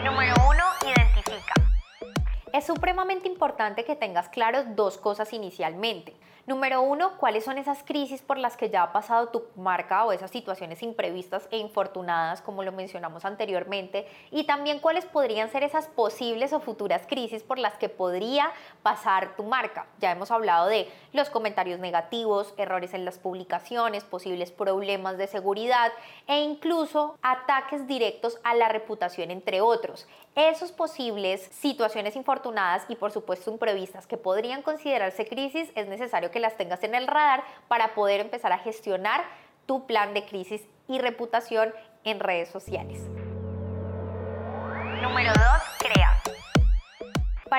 Número 0.05 0.35
1. 0.47 0.48
Identifica. 0.48 0.48
Es 2.53 2.67
supremamente 2.67 3.29
importante 3.29 3.85
que 3.85 3.97
tengas 3.97 4.29
claros 4.29 4.65
dos 4.75 4.97
cosas 4.97 5.33
inicialmente. 5.33 6.15
Número 6.49 6.81
uno, 6.81 7.19
¿cuáles 7.19 7.45
son 7.45 7.59
esas 7.59 7.83
crisis 7.83 8.23
por 8.23 8.39
las 8.39 8.57
que 8.57 8.71
ya 8.71 8.83
ha 8.83 8.91
pasado 8.91 9.29
tu 9.29 9.45
marca 9.55 10.07
o 10.07 10.13
esas 10.13 10.31
situaciones 10.31 10.83
imprevistas 10.83 11.47
e 11.51 11.59
infortunadas, 11.59 12.41
como 12.41 12.63
lo 12.63 12.73
mencionamos 12.73 13.27
anteriormente? 13.27 14.09
Y 14.31 14.45
también 14.45 14.79
cuáles 14.79 15.05
podrían 15.05 15.51
ser 15.51 15.63
esas 15.63 15.89
posibles 15.89 16.55
o 16.55 16.61
futuras 16.61 17.03
crisis 17.07 17.43
por 17.43 17.59
las 17.59 17.75
que 17.75 17.91
podría 17.91 18.51
pasar 18.83 19.37
tu 19.37 19.45
marca. 19.45 19.89
Ya 20.01 20.11
hemos 20.11 20.31
hablado 20.31 20.69
de 20.69 20.91
los 21.13 21.29
comentarios 21.29 21.81
negativos, 21.81 22.55
errores 22.57 22.95
en 22.95 23.05
las 23.05 23.19
publicaciones, 23.19 24.05
posibles 24.05 24.51
problemas 24.51 25.19
de 25.19 25.27
seguridad 25.27 25.93
e 26.29 26.41
incluso 26.41 27.19
ataques 27.21 27.87
directos 27.87 28.41
a 28.43 28.55
la 28.55 28.71
reputación, 28.71 29.31
entre 29.31 29.61
otros. 29.61 30.09
Esos 30.35 30.73
posibles 30.73 31.43
situaciones 31.53 32.17
infortunadas 32.17 32.87
y 32.89 32.97
por 32.97 33.11
supuesto 33.11 33.51
imprevistas 33.51 34.07
que 34.07 34.17
podrían 34.17 34.63
considerarse 34.63 35.27
crisis 35.27 35.71
es 35.75 35.89
necesario 35.89 36.31
que 36.31 36.38
las 36.41 36.57
tengas 36.57 36.83
en 36.85 36.95
el 36.95 37.07
radar 37.07 37.43
para 37.69 37.95
poder 37.95 38.21
empezar 38.21 38.53
a 38.53 38.59
gestionar 38.59 39.25
tu 39.67 39.87
plan 39.87 40.15
de 40.15 40.25
crisis 40.25 40.63
y 40.89 40.99
reputación 40.99 41.73
en 42.05 42.21
redes 42.21 42.49
sociales. 42.49 43.01
Número 45.03 45.33
2, 45.33 45.43
crea. 45.43 45.68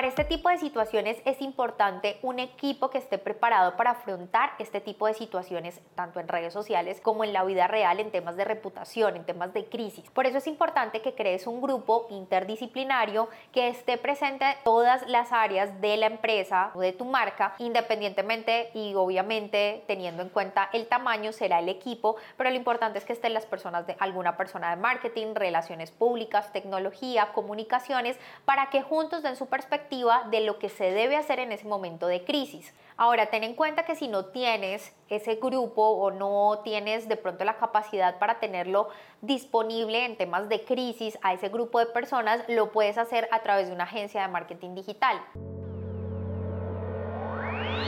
Para 0.00 0.08
este 0.08 0.24
tipo 0.24 0.48
de 0.48 0.56
situaciones 0.56 1.20
es 1.26 1.42
importante 1.42 2.18
un 2.22 2.38
equipo 2.38 2.88
que 2.88 2.96
esté 2.96 3.18
preparado 3.18 3.76
para 3.76 3.90
afrontar 3.90 4.52
este 4.58 4.80
tipo 4.80 5.06
de 5.06 5.12
situaciones 5.12 5.78
tanto 5.94 6.20
en 6.20 6.26
redes 6.26 6.54
sociales 6.54 7.02
como 7.02 7.22
en 7.22 7.34
la 7.34 7.44
vida 7.44 7.66
real 7.66 8.00
en 8.00 8.10
temas 8.10 8.34
de 8.38 8.46
reputación, 8.46 9.14
en 9.14 9.26
temas 9.26 9.52
de 9.52 9.66
crisis. 9.66 10.10
Por 10.10 10.24
eso 10.24 10.38
es 10.38 10.46
importante 10.46 11.02
que 11.02 11.14
crees 11.14 11.46
un 11.46 11.60
grupo 11.60 12.06
interdisciplinario 12.08 13.28
que 13.52 13.68
esté 13.68 13.98
presente 13.98 14.46
en 14.46 14.54
todas 14.64 15.06
las 15.06 15.32
áreas 15.32 15.82
de 15.82 15.98
la 15.98 16.06
empresa 16.06 16.70
o 16.72 16.80
de 16.80 16.94
tu 16.94 17.04
marca, 17.04 17.54
independientemente 17.58 18.70
y 18.72 18.94
obviamente 18.94 19.84
teniendo 19.86 20.22
en 20.22 20.30
cuenta 20.30 20.70
el 20.72 20.86
tamaño 20.86 21.30
será 21.32 21.58
el 21.58 21.68
equipo, 21.68 22.16
pero 22.38 22.48
lo 22.48 22.56
importante 22.56 22.98
es 22.98 23.04
que 23.04 23.12
estén 23.12 23.34
las 23.34 23.44
personas 23.44 23.86
de 23.86 23.98
alguna 23.98 24.38
persona 24.38 24.74
de 24.74 24.80
marketing, 24.80 25.34
relaciones 25.34 25.90
públicas, 25.90 26.54
tecnología, 26.54 27.32
comunicaciones, 27.34 28.18
para 28.46 28.70
que 28.70 28.80
juntos 28.80 29.22
den 29.22 29.36
su 29.36 29.44
perspectiva 29.44 29.89
de 30.30 30.40
lo 30.40 30.58
que 30.58 30.68
se 30.68 30.92
debe 30.92 31.16
hacer 31.16 31.40
en 31.40 31.50
ese 31.52 31.66
momento 31.66 32.06
de 32.06 32.24
crisis. 32.24 32.72
Ahora, 32.96 33.26
ten 33.26 33.42
en 33.42 33.54
cuenta 33.54 33.84
que 33.84 33.96
si 33.96 34.08
no 34.08 34.26
tienes 34.26 34.94
ese 35.08 35.34
grupo 35.36 35.82
o 35.82 36.10
no 36.10 36.60
tienes 36.62 37.08
de 37.08 37.16
pronto 37.16 37.44
la 37.44 37.56
capacidad 37.56 38.18
para 38.18 38.38
tenerlo 38.38 38.88
disponible 39.20 40.04
en 40.04 40.16
temas 40.16 40.48
de 40.48 40.64
crisis 40.64 41.18
a 41.22 41.32
ese 41.32 41.48
grupo 41.48 41.80
de 41.80 41.86
personas, 41.86 42.44
lo 42.46 42.70
puedes 42.70 42.98
hacer 42.98 43.28
a 43.32 43.40
través 43.40 43.68
de 43.68 43.74
una 43.74 43.84
agencia 43.84 44.22
de 44.22 44.28
marketing 44.28 44.74
digital. 44.74 45.20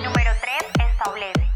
Número 0.02 0.30
3. 0.40 0.88
Establece. 0.90 1.51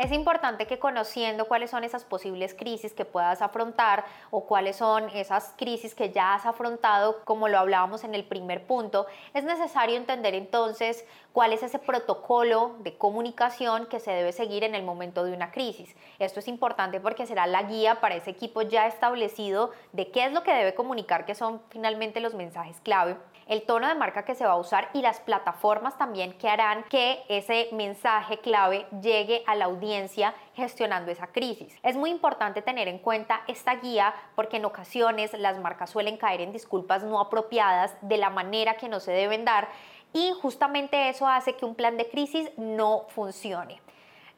Es 0.00 0.12
importante 0.12 0.66
que 0.66 0.78
conociendo 0.78 1.46
cuáles 1.46 1.70
son 1.70 1.84
esas 1.84 2.06
posibles 2.06 2.54
crisis 2.54 2.94
que 2.94 3.04
puedas 3.04 3.42
afrontar 3.42 4.06
o 4.30 4.46
cuáles 4.46 4.76
son 4.76 5.10
esas 5.10 5.52
crisis 5.58 5.94
que 5.94 6.10
ya 6.10 6.32
has 6.32 6.46
afrontado, 6.46 7.22
como 7.26 7.48
lo 7.48 7.58
hablábamos 7.58 8.02
en 8.04 8.14
el 8.14 8.24
primer 8.24 8.64
punto, 8.64 9.06
es 9.34 9.44
necesario 9.44 9.98
entender 9.98 10.34
entonces 10.34 11.04
cuál 11.34 11.52
es 11.52 11.62
ese 11.62 11.78
protocolo 11.78 12.76
de 12.78 12.96
comunicación 12.96 13.84
que 13.88 14.00
se 14.00 14.10
debe 14.10 14.32
seguir 14.32 14.64
en 14.64 14.74
el 14.74 14.84
momento 14.84 15.22
de 15.22 15.34
una 15.34 15.52
crisis. 15.52 15.94
Esto 16.18 16.40
es 16.40 16.48
importante 16.48 16.98
porque 16.98 17.26
será 17.26 17.46
la 17.46 17.64
guía 17.64 18.00
para 18.00 18.14
ese 18.14 18.30
equipo 18.30 18.62
ya 18.62 18.86
establecido 18.86 19.70
de 19.92 20.10
qué 20.10 20.24
es 20.24 20.32
lo 20.32 20.42
que 20.44 20.54
debe 20.54 20.74
comunicar, 20.74 21.26
que 21.26 21.34
son 21.34 21.60
finalmente 21.68 22.20
los 22.20 22.32
mensajes 22.32 22.80
clave 22.80 23.18
el 23.50 23.62
tono 23.62 23.88
de 23.88 23.96
marca 23.96 24.24
que 24.24 24.36
se 24.36 24.46
va 24.46 24.52
a 24.52 24.56
usar 24.56 24.88
y 24.94 25.02
las 25.02 25.18
plataformas 25.18 25.98
también 25.98 26.32
que 26.38 26.48
harán 26.48 26.84
que 26.84 27.24
ese 27.28 27.68
mensaje 27.72 28.38
clave 28.38 28.86
llegue 29.02 29.42
a 29.44 29.56
la 29.56 29.64
audiencia 29.64 30.34
gestionando 30.54 31.10
esa 31.10 31.26
crisis. 31.26 31.76
Es 31.82 31.96
muy 31.96 32.10
importante 32.10 32.62
tener 32.62 32.86
en 32.86 33.00
cuenta 33.00 33.42
esta 33.48 33.74
guía 33.74 34.14
porque 34.36 34.58
en 34.58 34.66
ocasiones 34.66 35.32
las 35.32 35.58
marcas 35.58 35.90
suelen 35.90 36.16
caer 36.16 36.42
en 36.42 36.52
disculpas 36.52 37.02
no 37.02 37.20
apropiadas 37.20 37.96
de 38.02 38.18
la 38.18 38.30
manera 38.30 38.76
que 38.76 38.88
no 38.88 39.00
se 39.00 39.10
deben 39.10 39.44
dar 39.44 39.68
y 40.12 40.32
justamente 40.40 41.08
eso 41.08 41.26
hace 41.26 41.56
que 41.56 41.64
un 41.64 41.74
plan 41.74 41.96
de 41.96 42.08
crisis 42.08 42.48
no 42.56 43.06
funcione. 43.08 43.80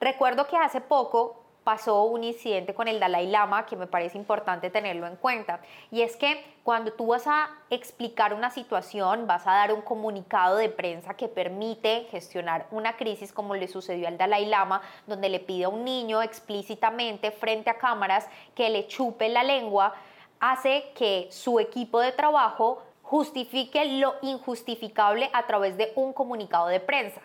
Recuerdo 0.01 0.47
que 0.47 0.57
hace 0.57 0.81
poco 0.81 1.42
pasó 1.65 2.05
un 2.05 2.25
incidente 2.25 2.75
con 2.75 2.89
el 2.89 2.99
Dalai 2.99 3.27
Lama 3.27 3.67
que 3.67 3.77
me 3.77 3.87
parece 3.87 4.19
importante 4.19 4.71
tenerlo 4.71 5.07
en 5.07 5.17
cuenta. 5.17 5.61
Y 5.91 6.03
es 6.03 6.17
que 6.17 6.45
cuando 6.65 6.93
tú 6.93 7.09
vas 7.09 7.27
a 7.27 7.51
explicar 7.71 8.35
una 8.35 8.51
situación, 8.51 9.27
vas 9.27 9.47
a 9.47 9.53
dar 9.53 9.73
un 9.73 9.83
comunicado 9.83 10.57
de 10.57 10.69
prensa 10.69 11.15
que 11.15 11.29
permite 11.29 12.07
gestionar 12.11 12.67
una 12.71 12.97
crisis 12.97 13.33
como 13.33 13.55
le 13.55 13.69
sucedió 13.69 14.09
al 14.09 14.19
Dalai 14.19 14.47
Lama, 14.47 14.83
donde 15.07 15.29
le 15.29 15.41
pide 15.41 15.65
a 15.65 15.69
un 15.69 15.85
niño 15.85 16.23
explícitamente 16.23 17.31
frente 17.31 17.71
a 17.71 17.79
cámaras 17.79 18.29
que 18.55 18.71
le 18.71 18.87
chupe 18.87 19.29
la 19.29 19.45
lengua, 19.45 19.95
hace 20.41 20.91
que 20.95 21.29
su 21.31 21.61
equipo 21.61 22.01
de 22.01 22.13
trabajo 22.13 22.83
justifique 23.03 23.85
lo 23.85 24.15
injustificable 24.23 25.31
a 25.33 25.47
través 25.47 25.77
de 25.77 25.93
un 25.97 26.13
comunicado 26.13 26.69
de 26.69 26.81
prensa. 26.81 27.21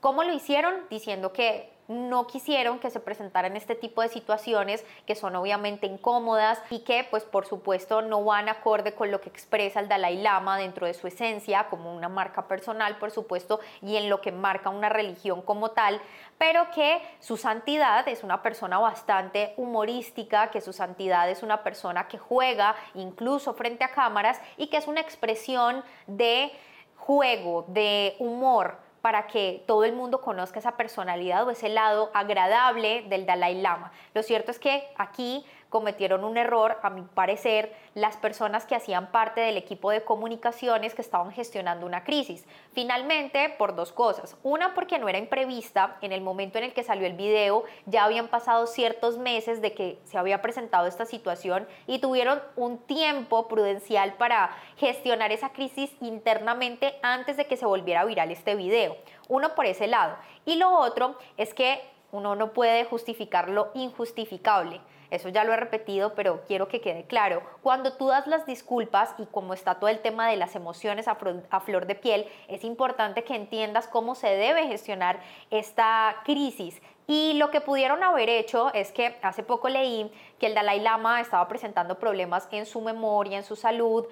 ¿Cómo 0.00 0.22
lo 0.22 0.32
hicieron? 0.32 0.74
Diciendo 0.88 1.32
que 1.32 1.72
no 1.90 2.28
quisieron 2.28 2.78
que 2.78 2.88
se 2.88 3.00
presentaran 3.00 3.56
este 3.56 3.74
tipo 3.74 4.00
de 4.00 4.08
situaciones 4.08 4.84
que 5.06 5.16
son 5.16 5.34
obviamente 5.34 5.88
incómodas 5.88 6.62
y 6.70 6.80
que 6.80 7.04
pues 7.10 7.24
por 7.24 7.46
supuesto 7.46 8.00
no 8.00 8.22
van 8.24 8.48
acorde 8.48 8.94
con 8.94 9.10
lo 9.10 9.20
que 9.20 9.28
expresa 9.28 9.80
el 9.80 9.88
Dalai 9.88 10.22
Lama 10.22 10.56
dentro 10.56 10.86
de 10.86 10.94
su 10.94 11.08
esencia 11.08 11.68
como 11.68 11.92
una 11.92 12.08
marca 12.08 12.46
personal 12.46 12.96
por 12.98 13.10
supuesto 13.10 13.58
y 13.82 13.96
en 13.96 14.08
lo 14.08 14.20
que 14.20 14.30
marca 14.30 14.70
una 14.70 14.88
religión 14.88 15.42
como 15.42 15.72
tal, 15.72 16.00
pero 16.38 16.70
que 16.70 17.02
su 17.18 17.36
santidad 17.36 18.06
es 18.06 18.22
una 18.22 18.40
persona 18.40 18.78
bastante 18.78 19.54
humorística, 19.56 20.50
que 20.50 20.60
su 20.60 20.72
santidad 20.72 21.28
es 21.28 21.42
una 21.42 21.64
persona 21.64 22.06
que 22.06 22.18
juega 22.18 22.76
incluso 22.94 23.52
frente 23.52 23.82
a 23.82 23.90
cámaras 23.90 24.40
y 24.56 24.68
que 24.68 24.76
es 24.76 24.86
una 24.86 25.00
expresión 25.00 25.82
de 26.06 26.52
juego, 26.96 27.64
de 27.66 28.14
humor 28.20 28.78
para 29.00 29.26
que 29.26 29.62
todo 29.66 29.84
el 29.84 29.92
mundo 29.92 30.20
conozca 30.20 30.58
esa 30.58 30.76
personalidad 30.76 31.46
o 31.46 31.50
ese 31.50 31.68
lado 31.68 32.10
agradable 32.14 33.02
del 33.08 33.26
Dalai 33.26 33.60
Lama. 33.60 33.92
Lo 34.14 34.22
cierto 34.22 34.50
es 34.50 34.58
que 34.58 34.88
aquí 34.96 35.44
cometieron 35.70 36.24
un 36.24 36.36
error, 36.36 36.78
a 36.82 36.90
mi 36.90 37.02
parecer, 37.02 37.74
las 37.94 38.16
personas 38.16 38.66
que 38.66 38.74
hacían 38.74 39.10
parte 39.10 39.40
del 39.40 39.56
equipo 39.56 39.90
de 39.90 40.04
comunicaciones 40.04 40.94
que 40.94 41.00
estaban 41.00 41.30
gestionando 41.30 41.86
una 41.86 42.04
crisis. 42.04 42.44
Finalmente, 42.72 43.54
por 43.56 43.74
dos 43.74 43.92
cosas. 43.92 44.36
Una, 44.42 44.74
porque 44.74 44.98
no 44.98 45.08
era 45.08 45.18
imprevista. 45.18 45.96
En 46.02 46.12
el 46.12 46.20
momento 46.20 46.58
en 46.58 46.64
el 46.64 46.74
que 46.74 46.82
salió 46.82 47.06
el 47.06 47.14
video, 47.14 47.64
ya 47.86 48.04
habían 48.04 48.28
pasado 48.28 48.66
ciertos 48.66 49.16
meses 49.16 49.62
de 49.62 49.72
que 49.72 49.98
se 50.04 50.18
había 50.18 50.42
presentado 50.42 50.86
esta 50.86 51.06
situación 51.06 51.66
y 51.86 52.00
tuvieron 52.00 52.42
un 52.56 52.78
tiempo 52.78 53.46
prudencial 53.48 54.14
para 54.14 54.50
gestionar 54.76 55.30
esa 55.30 55.50
crisis 55.50 55.90
internamente 56.00 56.98
antes 57.02 57.36
de 57.36 57.46
que 57.46 57.56
se 57.56 57.66
volviera 57.66 58.04
viral 58.04 58.32
este 58.32 58.56
video. 58.56 58.96
Uno 59.28 59.54
por 59.54 59.66
ese 59.66 59.86
lado. 59.86 60.16
Y 60.44 60.56
lo 60.56 60.72
otro 60.72 61.16
es 61.36 61.54
que 61.54 61.80
uno 62.10 62.34
no 62.34 62.52
puede 62.52 62.84
justificar 62.84 63.48
lo 63.48 63.70
injustificable. 63.74 64.80
Eso 65.10 65.28
ya 65.28 65.44
lo 65.44 65.52
he 65.52 65.56
repetido, 65.56 66.14
pero 66.14 66.42
quiero 66.46 66.68
que 66.68 66.80
quede 66.80 67.04
claro. 67.04 67.42
Cuando 67.62 67.94
tú 67.94 68.08
das 68.08 68.26
las 68.26 68.46
disculpas 68.46 69.14
y 69.18 69.26
como 69.26 69.54
está 69.54 69.76
todo 69.76 69.88
el 69.90 70.00
tema 70.00 70.28
de 70.28 70.36
las 70.36 70.54
emociones 70.54 71.08
a, 71.08 71.14
flor 71.14 71.86
de 71.86 71.94
piel, 71.94 72.26
es 72.48 72.64
importante 72.64 73.24
que 73.24 73.34
entiendas 73.34 73.88
cómo 73.88 74.14
se 74.14 74.28
debe 74.28 74.68
gestionar 74.68 75.20
esta 75.50 76.16
crisis. 76.24 76.80
Y 77.08 77.34
lo 77.34 77.50
que 77.50 77.60
pudieron 77.60 78.04
haber 78.04 78.28
hecho 78.28 78.72
es 78.72 78.92
que 78.92 79.18
hace 79.22 79.42
poco 79.42 79.68
leí 79.68 80.12
que 80.38 80.46
el 80.46 80.54
Dalai 80.54 80.78
Lama 80.78 81.20
estaba 81.20 81.48
presentando 81.48 81.98
problemas 81.98 82.48
en 82.52 82.66
su 82.66 82.80
memoria, 82.80 83.36
en 83.38 83.44
su 83.44 83.56
salud, 83.56 84.06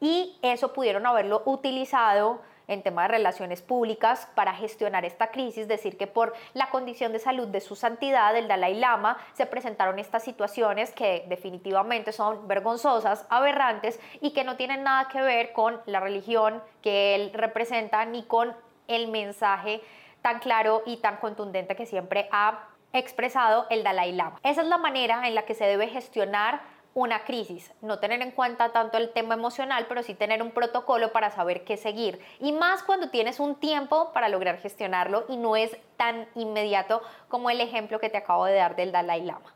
y 0.00 0.36
eso 0.42 0.72
pudieron 0.72 1.06
haberlo 1.06 1.42
utilizado 1.44 2.40
en 2.70 2.82
tema 2.82 3.02
de 3.02 3.08
relaciones 3.08 3.60
públicas 3.62 4.28
para 4.34 4.54
gestionar 4.54 5.04
esta 5.04 5.30
crisis, 5.30 5.68
decir 5.68 5.98
que 5.98 6.06
por 6.06 6.32
la 6.54 6.70
condición 6.70 7.12
de 7.12 7.18
salud 7.18 7.48
de 7.48 7.60
su 7.60 7.74
santidad, 7.74 8.34
el 8.36 8.48
Dalai 8.48 8.74
Lama, 8.74 9.18
se 9.34 9.44
presentaron 9.44 9.98
estas 9.98 10.22
situaciones 10.22 10.92
que 10.92 11.26
definitivamente 11.28 12.12
son 12.12 12.46
vergonzosas, 12.46 13.26
aberrantes 13.28 14.00
y 14.20 14.32
que 14.32 14.44
no 14.44 14.56
tienen 14.56 14.84
nada 14.84 15.08
que 15.08 15.20
ver 15.20 15.52
con 15.52 15.80
la 15.86 15.98
religión 16.00 16.62
que 16.80 17.16
él 17.16 17.32
representa 17.34 18.04
ni 18.04 18.22
con 18.22 18.54
el 18.86 19.08
mensaje 19.08 19.80
tan 20.22 20.38
claro 20.38 20.82
y 20.86 20.98
tan 20.98 21.16
contundente 21.16 21.74
que 21.74 21.86
siempre 21.86 22.28
ha 22.30 22.68
expresado 22.92 23.66
el 23.70 23.82
Dalai 23.82 24.12
Lama. 24.12 24.38
Esa 24.44 24.62
es 24.62 24.68
la 24.68 24.78
manera 24.78 25.26
en 25.26 25.34
la 25.34 25.42
que 25.42 25.54
se 25.54 25.64
debe 25.64 25.88
gestionar 25.88 26.60
una 26.94 27.24
crisis, 27.24 27.72
no 27.82 27.98
tener 27.98 28.20
en 28.22 28.32
cuenta 28.32 28.72
tanto 28.72 28.98
el 28.98 29.12
tema 29.12 29.34
emocional, 29.34 29.86
pero 29.88 30.02
sí 30.02 30.14
tener 30.14 30.42
un 30.42 30.50
protocolo 30.50 31.12
para 31.12 31.30
saber 31.30 31.64
qué 31.64 31.76
seguir. 31.76 32.20
Y 32.40 32.52
más 32.52 32.82
cuando 32.82 33.10
tienes 33.10 33.38
un 33.38 33.54
tiempo 33.54 34.12
para 34.12 34.28
lograr 34.28 34.58
gestionarlo 34.58 35.24
y 35.28 35.36
no 35.36 35.56
es 35.56 35.76
tan 35.96 36.28
inmediato 36.34 37.02
como 37.28 37.50
el 37.50 37.60
ejemplo 37.60 38.00
que 38.00 38.10
te 38.10 38.18
acabo 38.18 38.44
de 38.44 38.54
dar 38.54 38.74
del 38.76 38.92
Dalai 38.92 39.22
Lama. 39.22 39.54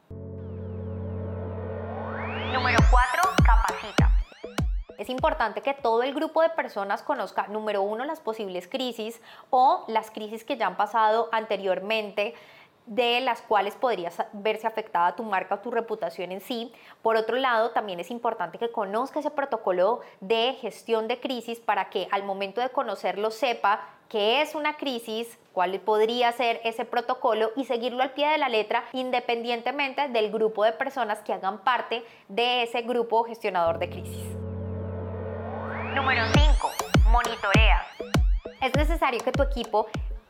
Número 2.53 2.79
4. 2.91 3.31
Capacita. 3.45 4.11
Es 4.97 5.09
importante 5.09 5.61
que 5.61 5.75
todo 5.75 6.05
el 6.05 6.15
grupo 6.15 6.41
de 6.41 6.51
personas 6.51 7.03
conozca, 7.03 7.49
número 7.49 7.83
uno, 7.83 8.05
las 8.05 8.21
posibles 8.21 8.69
crisis 8.69 9.21
o 9.51 9.85
las 9.89 10.13
crisis 10.13 10.45
que 10.45 10.57
ya 10.57 10.69
han 10.69 10.77
pasado 10.77 11.29
anteriormente 11.33 12.35
de 12.87 13.21
las 13.21 13.41
cuales 13.41 13.75
podrías 13.75 14.23
verse 14.33 14.67
afectada 14.67 15.17
tu 15.17 15.23
marca 15.23 15.57
o 15.57 15.59
tu 15.61 15.71
reputación 15.71 16.33
en 16.33 16.41
sí. 16.41 16.73
Por 17.03 17.17
otro 17.17 17.37
lado, 17.37 17.71
también 17.71 18.01
es 18.01 18.11
importante 18.11 18.59
que 18.59 18.71
conozca 18.71 19.21
ese 19.21 19.31
protocolo 19.31 20.01
de 20.21 20.55
gestión 20.61 21.09
de 21.09 21.21
crisis 21.21 21.61
para 21.61 21.89
que 21.89 22.09
al 22.11 22.25
momento 22.25 22.61
de 22.61 22.69
conocerlo 22.69 23.31
sepa 23.31 23.89
qué 24.09 24.43
es 24.43 24.55
una 24.55 24.77
crisis, 24.77 25.39
cuál 25.53 25.81
podría 25.81 26.31
ser 26.33 26.61
ese 26.65 26.85
protocolo 26.85 27.51
y 27.57 27.65
seguirlo 27.65 28.03
al 28.03 28.13
pie 28.13 28.29
de 28.29 28.39
la 28.39 28.49
letra 28.49 28.85
independientemente 28.93 30.09
del 30.09 30.31
grupo 30.31 30.65
de 30.65 30.73
personas 30.73 31.21
que 31.21 31.33
hagan 31.33 31.59
parte 31.59 32.05
de 32.29 32.65
ese 32.65 32.83
grupo 32.83 33.25
gestionador 33.25 33.79
de 33.79 33.89
crisis. 33.89 34.25
Número 35.95 36.25
5. 36.27 36.71
Monitorea. 37.11 37.87
Es 38.61 38.75
necesario 38.75 39.21
que 39.21 39.31
tu 39.31 39.43
equipo 39.43 39.87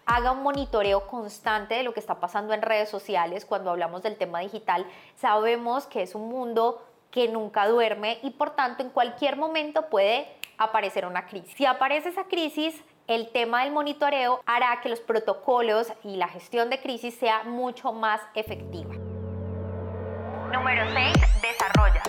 haga 0.07 0.33
un 0.33 0.43
monitoreo 0.43 1.07
constante 1.07 1.75
de 1.75 1.83
lo 1.83 1.95
que 1.95 2.01
está 2.01 2.21
pasando 2.21 2.53
en 2.53 2.63
redes 2.63 2.89
sociales. 2.89 3.45
Cuando 3.45 3.71
hablamos 3.71 4.03
del 4.03 4.17
tema 4.17 4.41
digital, 4.41 4.87
sabemos 5.17 5.87
que 5.87 6.03
es 6.03 6.15
un 6.15 6.29
mundo 6.29 6.85
que 7.11 7.29
nunca 7.29 7.69
duerme 7.69 8.19
y 8.23 8.31
por 8.31 8.51
tanto 8.51 8.83
en 8.83 8.91
cualquier 8.91 9.37
momento 9.37 9.89
puede 9.89 10.27
aparecer 10.59 11.07
una 11.07 11.27
crisis. 11.27 11.55
Si 11.57 11.65
aparece 11.65 12.09
esa 12.09 12.25
crisis, 12.25 12.83
el 13.07 13.31
tema 13.31 13.63
del 13.65 13.73
monitoreo 13.73 14.41
hará 14.47 14.81
que 14.81 14.89
los 14.89 15.01
protocolos 15.01 15.93
y 16.03 16.17
la 16.17 16.29
gestión 16.29 16.71
de 16.71 16.81
crisis 16.81 17.15
sea 17.15 17.45
mucho 17.45 17.93
más 17.93 18.21
efectiva. 18.35 18.95
Número 20.53 20.89
6. 20.91 21.13
Desarrolla. 21.43 22.03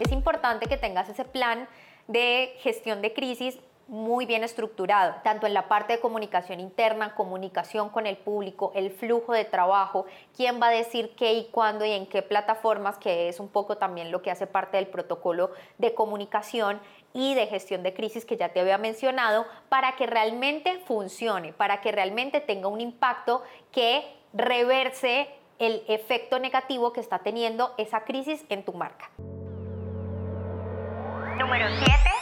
Es 0.00 0.12
importante 0.12 0.66
que 0.66 0.76
tengas 0.76 1.08
ese 1.08 1.24
plan 1.24 1.68
de 2.06 2.54
gestión 2.60 3.02
de 3.02 3.12
crisis 3.12 3.58
muy 3.86 4.24
bien 4.24 4.44
estructurado, 4.44 5.16
tanto 5.22 5.46
en 5.46 5.54
la 5.54 5.68
parte 5.68 5.94
de 5.94 6.00
comunicación 6.00 6.60
interna, 6.60 7.14
comunicación 7.14 7.90
con 7.90 8.06
el 8.06 8.16
público, 8.16 8.72
el 8.74 8.90
flujo 8.90 9.32
de 9.32 9.44
trabajo, 9.44 10.06
quién 10.36 10.60
va 10.60 10.68
a 10.68 10.70
decir 10.70 11.14
qué 11.16 11.34
y 11.34 11.44
cuándo 11.46 11.84
y 11.84 11.90
en 11.92 12.06
qué 12.06 12.22
plataformas, 12.22 12.96
que 12.98 13.28
es 13.28 13.40
un 13.40 13.48
poco 13.48 13.76
también 13.76 14.10
lo 14.10 14.22
que 14.22 14.30
hace 14.30 14.46
parte 14.46 14.78
del 14.78 14.86
protocolo 14.86 15.50
de 15.78 15.94
comunicación 15.94 16.80
y 17.12 17.34
de 17.34 17.46
gestión 17.46 17.82
de 17.82 17.94
crisis 17.94 18.24
que 18.24 18.36
ya 18.36 18.48
te 18.48 18.60
había 18.60 18.78
mencionado, 18.78 19.46
para 19.68 19.96
que 19.96 20.06
realmente 20.06 20.80
funcione, 20.86 21.52
para 21.52 21.80
que 21.80 21.92
realmente 21.92 22.40
tenga 22.40 22.68
un 22.68 22.80
impacto 22.80 23.42
que 23.70 24.04
reverse 24.32 25.28
el 25.58 25.84
efecto 25.88 26.38
negativo 26.38 26.92
que 26.92 27.00
está 27.00 27.20
teniendo 27.20 27.74
esa 27.76 28.04
crisis 28.04 28.44
en 28.48 28.64
tu 28.64 28.72
marca. 28.72 29.10
Número 31.38 31.66
7 31.84 32.13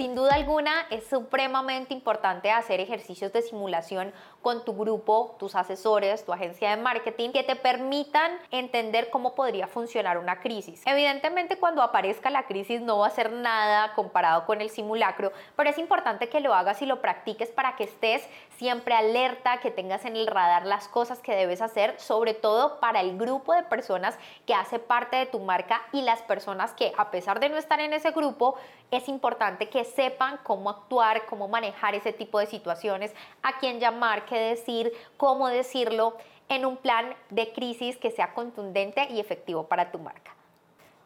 sin 0.00 0.14
duda 0.14 0.36
alguna 0.36 0.86
es 0.90 1.08
supremamente 1.08 1.92
importante 1.92 2.52
hacer 2.52 2.78
ejercicios 2.78 3.32
de 3.32 3.42
simulación 3.42 4.12
con 4.42 4.64
tu 4.64 4.76
grupo, 4.76 5.34
tus 5.40 5.56
asesores, 5.56 6.24
tu 6.24 6.32
agencia 6.32 6.70
de 6.70 6.80
marketing, 6.80 7.30
que 7.30 7.42
te 7.42 7.56
permitan 7.56 8.30
entender 8.52 9.10
cómo 9.10 9.34
podría 9.34 9.66
funcionar 9.66 10.16
una 10.16 10.38
crisis. 10.38 10.82
Evidentemente 10.86 11.58
cuando 11.58 11.82
aparezca 11.82 12.30
la 12.30 12.46
crisis 12.46 12.80
no 12.80 12.98
va 12.98 13.08
a 13.08 13.10
ser 13.10 13.32
nada 13.32 13.92
comparado 13.94 14.46
con 14.46 14.60
el 14.60 14.70
simulacro, 14.70 15.32
pero 15.56 15.68
es 15.68 15.78
importante 15.78 16.28
que 16.28 16.38
lo 16.38 16.54
hagas 16.54 16.80
y 16.80 16.86
lo 16.86 17.02
practiques 17.02 17.50
para 17.50 17.74
que 17.74 17.82
estés 17.82 18.24
siempre 18.56 18.94
alerta, 18.94 19.58
que 19.58 19.72
tengas 19.72 20.04
en 20.04 20.14
el 20.14 20.28
radar 20.28 20.64
las 20.64 20.86
cosas 20.86 21.18
que 21.18 21.34
debes 21.34 21.60
hacer, 21.60 21.98
sobre 21.98 22.34
todo 22.34 22.78
para 22.78 23.00
el 23.00 23.18
grupo 23.18 23.52
de 23.52 23.64
personas 23.64 24.16
que 24.46 24.54
hace 24.54 24.78
parte 24.78 25.16
de 25.16 25.26
tu 25.26 25.40
marca 25.40 25.82
y 25.92 26.02
las 26.02 26.22
personas 26.22 26.72
que 26.72 26.92
a 26.96 27.10
pesar 27.10 27.40
de 27.40 27.48
no 27.48 27.56
estar 27.56 27.80
en 27.80 27.92
ese 27.92 28.12
grupo, 28.12 28.54
es 28.90 29.08
importante 29.08 29.68
que 29.68 29.87
sepan 29.88 30.38
cómo 30.44 30.70
actuar, 30.70 31.26
cómo 31.26 31.48
manejar 31.48 31.94
ese 31.94 32.12
tipo 32.12 32.38
de 32.38 32.46
situaciones, 32.46 33.12
a 33.42 33.58
quién 33.58 33.80
llamar, 33.80 34.24
qué 34.24 34.38
decir, 34.38 34.92
cómo 35.16 35.48
decirlo 35.48 36.16
en 36.48 36.64
un 36.64 36.76
plan 36.76 37.14
de 37.30 37.52
crisis 37.52 37.96
que 37.96 38.10
sea 38.10 38.32
contundente 38.32 39.06
y 39.10 39.20
efectivo 39.20 39.64
para 39.64 39.90
tu 39.90 39.98
marca. 39.98 40.34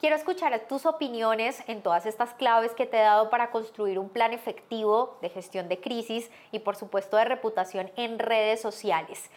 Quiero 0.02 0.16
escuchar 0.16 0.58
tus 0.68 0.84
opiniones 0.84 1.62
en 1.68 1.80
todas 1.80 2.06
estas 2.06 2.34
claves 2.34 2.72
que 2.72 2.86
te 2.86 2.96
he 2.96 3.02
dado 3.02 3.30
para 3.30 3.52
construir 3.52 4.00
un 4.00 4.08
plan 4.08 4.32
efectivo 4.32 5.16
de 5.22 5.28
gestión 5.28 5.68
de 5.68 5.80
crisis 5.80 6.28
y 6.50 6.58
por 6.58 6.74
supuesto 6.74 7.16
de 7.16 7.24
reputación 7.24 7.88
en 7.96 8.18
redes 8.18 8.60
sociales. 8.60 9.30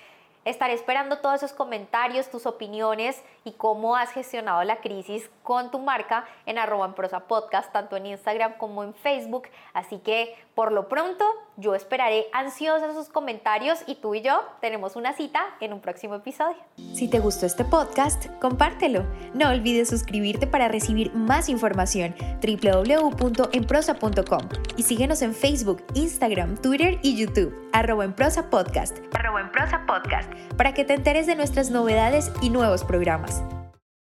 Estaré 0.46 0.74
esperando 0.74 1.18
todos 1.18 1.36
esos 1.38 1.54
comentarios, 1.54 2.30
tus 2.30 2.46
opiniones 2.46 3.20
y 3.44 3.54
cómo 3.54 3.96
has 3.96 4.12
gestionado 4.12 4.64
la 4.64 4.78
crisis 4.78 5.28
con 5.42 5.72
tu 5.72 5.80
marca 5.80 6.26
en 6.46 6.60
arroba 6.60 6.86
en 6.86 6.94
prosa 6.94 7.22
podcast, 7.22 7.74
tanto 7.74 7.98
en 7.98 8.06
Instagram 8.06 8.54
como 8.60 8.84
en 8.84 8.94
Facebook. 8.94 9.48
Así 9.74 9.98
que 9.98 10.36
por 10.54 10.72
lo 10.72 10.88
pronto 10.88 11.26
yo 11.58 11.74
esperaré 11.74 12.28
ansiosa 12.32 12.94
sus 12.94 13.10
comentarios 13.10 13.80
y 13.88 13.96
tú 13.96 14.14
y 14.14 14.22
yo 14.22 14.44
tenemos 14.62 14.96
una 14.96 15.14
cita 15.14 15.44
en 15.62 15.74
un 15.74 15.82
próximo 15.82 16.14
episodio. 16.14 16.58
Si 16.94 17.10
te 17.10 17.20
gustó 17.20 17.48
este 17.48 17.66
podcast, 17.66 18.28
compártelo. 18.40 19.04
No 19.34 19.50
olvides 19.50 19.90
suscribirte 19.90 20.46
para 20.46 20.68
recibir 20.68 21.12
más 21.16 21.50
información 21.50 22.14
www.enprosa.com 22.42 24.50
y 24.78 24.84
síguenos 24.84 25.24
en 25.24 25.34
Facebook, 25.34 25.84
Instagram, 25.96 26.56
Twitter 26.58 27.00
y 27.02 27.18
YouTube 27.18 27.65
arroba 27.76 28.06
en 28.06 28.14
prosa 28.14 28.50
podcast, 28.50 29.00
arroba 29.14 29.42
en 29.42 29.52
prosa 29.52 29.86
podcast, 29.86 30.32
para 30.56 30.74
que 30.74 30.86
te 30.86 30.94
enteres 30.94 31.28
de 31.28 31.36
nuestras 31.36 31.72
novedades 31.72 32.32
y 32.42 32.50
nuevos 32.50 32.86
programas. 32.86 33.44